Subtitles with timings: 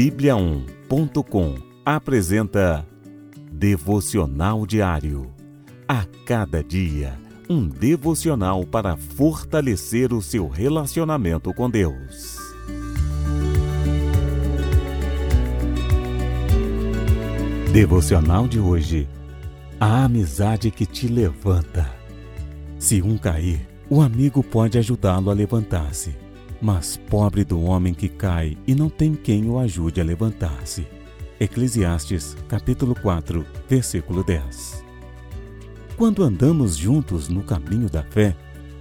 [0.00, 2.88] Bíblia1.com apresenta
[3.52, 5.30] Devocional Diário.
[5.86, 12.38] A cada dia, um devocional para fortalecer o seu relacionamento com Deus.
[17.70, 19.06] Devocional de hoje.
[19.78, 21.94] A amizade que te levanta.
[22.78, 26.29] Se um cair, o amigo pode ajudá-lo a levantar-se
[26.60, 30.86] mas pobre do homem que cai e não tem quem o ajude a levantar-se.
[31.38, 34.84] Eclesiastes, capítulo 4, versículo 10.
[35.96, 38.36] Quando andamos juntos no caminho da fé,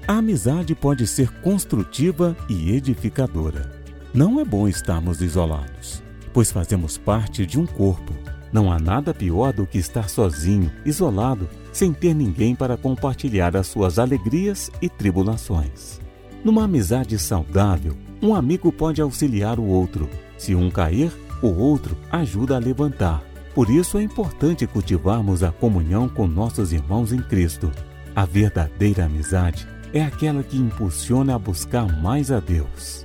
[0.08, 3.72] a amizade pode ser construtiva e edificadora.
[4.14, 6.02] Não é bom estarmos isolados,
[6.34, 8.14] pois fazemos parte de um corpo.
[8.52, 13.68] Não há nada pior do que estar sozinho, isolado, sem ter ninguém para compartilhar as
[13.68, 16.00] suas alegrias e tribulações.
[16.44, 20.10] Numa amizade saudável, um amigo pode auxiliar o outro.
[20.38, 23.24] Se um cair, o outro ajuda a levantar.
[23.54, 27.72] Por isso é importante cultivarmos a comunhão com nossos irmãos em Cristo.
[28.16, 33.04] A verdadeira amizade é aquela que impulsiona a buscar mais a Deus.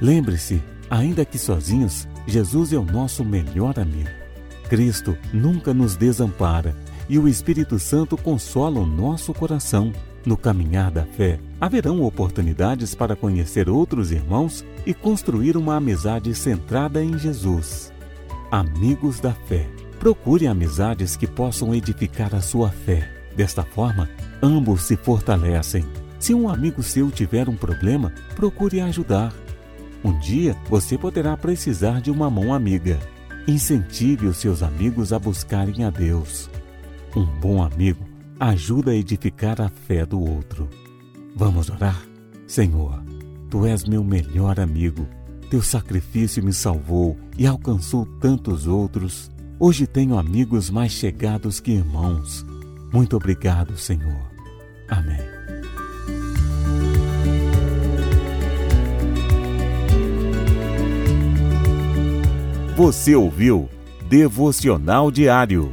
[0.00, 4.10] Lembre-se, ainda que sozinhos, Jesus é o nosso melhor amigo.
[4.68, 6.76] Cristo nunca nos desampara
[7.08, 9.92] e o Espírito Santo consola o nosso coração.
[10.28, 17.02] No caminhar da fé, haverão oportunidades para conhecer outros irmãos e construir uma amizade centrada
[17.02, 17.90] em Jesus.
[18.50, 19.66] Amigos da fé.
[19.98, 23.10] Procure amizades que possam edificar a sua fé.
[23.34, 24.06] Desta forma,
[24.42, 25.86] ambos se fortalecem.
[26.18, 29.32] Se um amigo seu tiver um problema, procure ajudar.
[30.04, 32.98] Um dia você poderá precisar de uma mão amiga.
[33.46, 36.50] Incentive os seus amigos a buscarem a Deus.
[37.16, 38.07] Um bom amigo
[38.38, 40.68] ajuda a edificar a fé do outro.
[41.34, 42.00] Vamos orar?
[42.46, 43.02] Senhor,
[43.50, 45.08] Tu és meu melhor amigo.
[45.50, 49.30] Teu sacrifício me salvou e alcançou tantos outros.
[49.58, 52.44] Hoje tenho amigos mais chegados que irmãos.
[52.92, 54.30] Muito obrigado, Senhor.
[54.88, 55.18] Amém.
[62.76, 63.68] Você ouviu
[64.08, 65.72] Devocional Diário